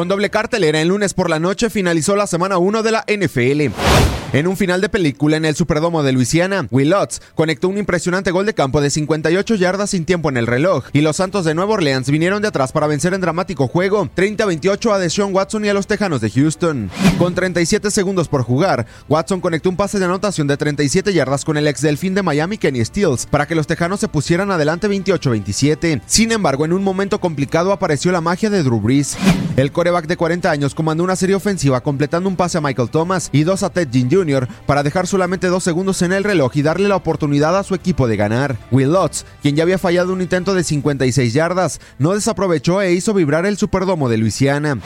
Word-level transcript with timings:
Con 0.00 0.08
doble 0.08 0.30
cartelera, 0.30 0.80
el 0.80 0.88
lunes 0.88 1.12
por 1.12 1.28
la 1.28 1.38
noche 1.38 1.68
finalizó 1.68 2.16
la 2.16 2.26
semana 2.26 2.56
1 2.56 2.82
de 2.82 2.90
la 2.90 3.04
NFL. 3.06 4.19
En 4.32 4.46
un 4.46 4.56
final 4.56 4.80
de 4.80 4.88
película 4.88 5.36
en 5.36 5.44
el 5.44 5.56
Superdomo 5.56 6.04
de 6.04 6.12
Luisiana, 6.12 6.68
Will 6.70 6.90
Lutz 6.90 7.20
conectó 7.34 7.68
un 7.68 7.78
impresionante 7.78 8.30
gol 8.30 8.46
de 8.46 8.54
campo 8.54 8.80
de 8.80 8.88
58 8.88 9.56
yardas 9.56 9.90
sin 9.90 10.04
tiempo 10.04 10.28
en 10.28 10.36
el 10.36 10.46
reloj, 10.46 10.84
y 10.92 11.00
los 11.00 11.16
Santos 11.16 11.44
de 11.44 11.52
Nueva 11.52 11.74
Orleans 11.74 12.08
vinieron 12.08 12.40
de 12.40 12.46
atrás 12.46 12.70
para 12.70 12.86
vencer 12.86 13.12
en 13.12 13.20
dramático 13.20 13.66
juego 13.66 14.08
30-28 14.14 14.92
a 14.92 14.98
Deshaun 15.00 15.34
Watson 15.34 15.64
y 15.64 15.68
a 15.68 15.74
los 15.74 15.88
Tejanos 15.88 16.20
de 16.20 16.30
Houston. 16.30 16.90
Con 17.18 17.34
37 17.34 17.90
segundos 17.90 18.28
por 18.28 18.44
jugar, 18.44 18.86
Watson 19.08 19.40
conectó 19.40 19.68
un 19.68 19.76
pase 19.76 19.98
de 19.98 20.04
anotación 20.04 20.46
de 20.46 20.56
37 20.56 21.12
yardas 21.12 21.44
con 21.44 21.56
el 21.56 21.66
ex 21.66 21.80
delfín 21.80 22.14
de 22.14 22.22
Miami 22.22 22.56
Kenny 22.56 22.84
Stills 22.84 23.26
para 23.26 23.48
que 23.48 23.56
los 23.56 23.66
Tejanos 23.66 23.98
se 23.98 24.06
pusieran 24.06 24.52
adelante 24.52 24.88
28-27. 24.88 26.02
Sin 26.06 26.30
embargo, 26.30 26.64
en 26.64 26.72
un 26.72 26.84
momento 26.84 27.18
complicado 27.18 27.72
apareció 27.72 28.12
la 28.12 28.20
magia 28.20 28.48
de 28.48 28.62
Drew 28.62 28.80
Brees. 28.80 29.16
El 29.56 29.72
coreback 29.72 30.06
de 30.06 30.16
40 30.16 30.48
años 30.48 30.76
comandó 30.76 31.02
una 31.02 31.16
serie 31.16 31.34
ofensiva 31.34 31.80
completando 31.80 32.28
un 32.28 32.36
pase 32.36 32.58
a 32.58 32.60
Michael 32.60 32.90
Thomas 32.90 33.28
y 33.32 33.42
dos 33.42 33.64
a 33.64 33.70
Ted 33.70 33.88
Ginn 33.90 34.19
Para 34.66 34.82
dejar 34.82 35.06
solamente 35.06 35.46
dos 35.46 35.64
segundos 35.64 36.02
en 36.02 36.12
el 36.12 36.24
reloj 36.24 36.52
y 36.56 36.62
darle 36.62 36.88
la 36.88 36.96
oportunidad 36.96 37.56
a 37.56 37.64
su 37.64 37.74
equipo 37.74 38.06
de 38.06 38.16
ganar. 38.16 38.56
Will 38.70 38.92
Lutz, 38.92 39.24
quien 39.42 39.56
ya 39.56 39.62
había 39.62 39.78
fallado 39.78 40.12
un 40.12 40.20
intento 40.20 40.54
de 40.54 40.62
56 40.64 41.32
yardas, 41.32 41.80
no 41.98 42.12
desaprovechó 42.12 42.82
e 42.82 42.92
hizo 42.92 43.14
vibrar 43.14 43.46
el 43.46 43.56
Superdomo 43.56 44.08
de 44.08 44.18
Luisiana. 44.18 44.78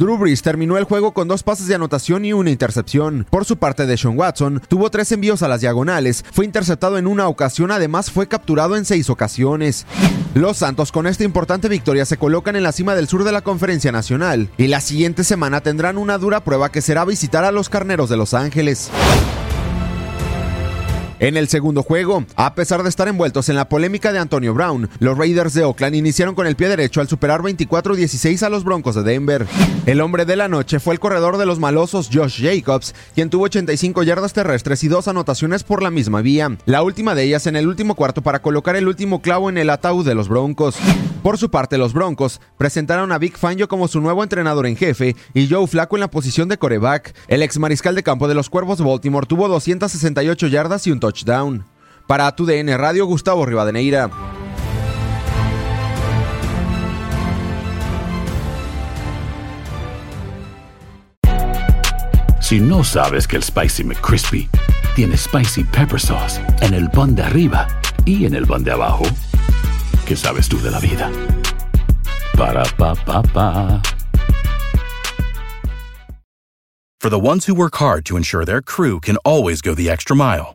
Drew 0.00 0.16
Brees 0.16 0.40
terminó 0.40 0.78
el 0.78 0.84
juego 0.84 1.12
con 1.12 1.28
dos 1.28 1.42
pases 1.42 1.66
de 1.66 1.74
anotación 1.74 2.24
y 2.24 2.32
una 2.32 2.50
intercepción. 2.50 3.26
Por 3.28 3.44
su 3.44 3.58
parte, 3.58 3.84
Deshaun 3.84 4.18
Watson 4.18 4.62
tuvo 4.66 4.90
tres 4.90 5.12
envíos 5.12 5.42
a 5.42 5.48
las 5.48 5.60
diagonales, 5.60 6.24
fue 6.32 6.46
interceptado 6.46 6.96
en 6.96 7.06
una 7.06 7.28
ocasión, 7.28 7.70
además 7.70 8.10
fue 8.10 8.26
capturado 8.26 8.78
en 8.78 8.86
seis 8.86 9.10
ocasiones. 9.10 9.84
Los 10.32 10.56
Santos 10.56 10.90
con 10.90 11.06
esta 11.06 11.24
importante 11.24 11.68
victoria 11.68 12.06
se 12.06 12.16
colocan 12.16 12.56
en 12.56 12.62
la 12.62 12.72
cima 12.72 12.94
del 12.94 13.08
sur 13.08 13.24
de 13.24 13.32
la 13.32 13.42
Conferencia 13.42 13.92
Nacional 13.92 14.48
y 14.56 14.68
la 14.68 14.80
siguiente 14.80 15.22
semana 15.22 15.60
tendrán 15.60 15.98
una 15.98 16.16
dura 16.16 16.44
prueba 16.44 16.72
que 16.72 16.80
será 16.80 17.04
visitar 17.04 17.44
a 17.44 17.52
los 17.52 17.68
Carneros 17.68 18.08
de 18.08 18.16
Los 18.16 18.32
Ángeles. 18.32 18.79
guys. 18.88 19.39
En 21.20 21.36
el 21.36 21.48
segundo 21.48 21.82
juego, 21.82 22.24
a 22.34 22.54
pesar 22.54 22.82
de 22.82 22.88
estar 22.88 23.06
envueltos 23.06 23.50
en 23.50 23.56
la 23.56 23.68
polémica 23.68 24.10
de 24.10 24.18
Antonio 24.18 24.54
Brown, 24.54 24.88
los 25.00 25.18
Raiders 25.18 25.52
de 25.52 25.64
Oakland 25.64 25.94
iniciaron 25.94 26.34
con 26.34 26.46
el 26.46 26.56
pie 26.56 26.68
derecho 26.68 27.02
al 27.02 27.08
superar 27.08 27.42
24-16 27.42 28.42
a 28.42 28.48
los 28.48 28.64
Broncos 28.64 28.94
de 28.94 29.02
Denver. 29.02 29.46
El 29.84 30.00
hombre 30.00 30.24
de 30.24 30.36
la 30.36 30.48
noche 30.48 30.80
fue 30.80 30.94
el 30.94 31.00
corredor 31.00 31.36
de 31.36 31.44
los 31.44 31.58
malosos 31.58 32.08
Josh 32.10 32.42
Jacobs, 32.42 32.94
quien 33.14 33.28
tuvo 33.28 33.44
85 33.44 34.02
yardas 34.02 34.32
terrestres 34.32 34.82
y 34.82 34.88
dos 34.88 35.08
anotaciones 35.08 35.62
por 35.62 35.82
la 35.82 35.90
misma 35.90 36.22
vía, 36.22 36.56
la 36.64 36.82
última 36.82 37.14
de 37.14 37.24
ellas 37.24 37.46
en 37.46 37.56
el 37.56 37.68
último 37.68 37.96
cuarto 37.96 38.22
para 38.22 38.40
colocar 38.40 38.76
el 38.76 38.88
último 38.88 39.20
clavo 39.20 39.50
en 39.50 39.58
el 39.58 39.68
ataúd 39.68 40.06
de 40.06 40.14
los 40.14 40.30
Broncos. 40.30 40.78
Por 41.22 41.36
su 41.36 41.50
parte, 41.50 41.76
los 41.76 41.92
Broncos 41.92 42.40
presentaron 42.56 43.12
a 43.12 43.18
Vic 43.18 43.36
Fangio 43.36 43.68
como 43.68 43.88
su 43.88 44.00
nuevo 44.00 44.22
entrenador 44.22 44.66
en 44.66 44.74
jefe 44.74 45.16
y 45.34 45.48
Joe 45.50 45.66
Flaco 45.66 45.96
en 45.96 46.00
la 46.00 46.10
posición 46.10 46.48
de 46.48 46.56
coreback. 46.56 47.14
El 47.28 47.42
ex 47.42 47.58
mariscal 47.58 47.94
de 47.94 48.02
campo 48.02 48.26
de 48.26 48.34
los 48.34 48.48
Cuervos 48.48 48.78
de 48.78 48.84
Baltimore 48.84 49.26
tuvo 49.26 49.46
268 49.46 50.46
yardas 50.46 50.86
y 50.86 50.92
un 50.92 50.98
touchdown. 51.10 51.64
Para 52.06 52.30
tu 52.34 52.46
DN 52.46 52.76
Radio, 52.76 53.06
Gustavo 53.06 53.44
Rivadeneira. 53.44 54.10
Si 62.40 62.58
no 62.58 62.82
sabes 62.82 63.28
que 63.28 63.36
el 63.36 63.44
Spicy 63.44 63.84
McCrispy 63.84 64.48
tiene 64.96 65.16
Spicy 65.16 65.62
Pepper 65.62 66.00
Sauce 66.00 66.40
en 66.62 66.74
el 66.74 66.90
pan 66.90 67.14
de 67.14 67.22
arriba 67.22 67.68
y 68.04 68.26
en 68.26 68.34
el 68.34 68.44
pan 68.44 68.64
de 68.64 68.72
abajo, 68.72 69.04
¿qué 70.04 70.16
sabes 70.16 70.48
tú 70.48 70.60
de 70.60 70.72
la 70.72 70.80
vida? 70.80 71.10
Para, 72.36 72.64
pa, 72.76 72.96
pa, 72.96 73.22
pa. 73.22 73.80
For 77.00 77.08
the 77.08 77.18
ones 77.18 77.46
who 77.46 77.54
work 77.54 77.76
hard 77.76 78.04
to 78.06 78.16
ensure 78.16 78.44
their 78.44 78.60
crew 78.60 79.00
can 79.00 79.16
always 79.24 79.62
go 79.62 79.74
the 79.74 79.88
extra 79.88 80.14
mile, 80.14 80.54